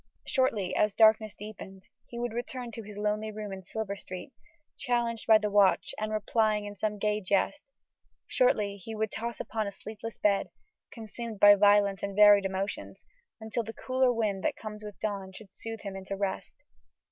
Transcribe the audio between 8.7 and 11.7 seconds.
he would toss upon a sleepless bed, consumed by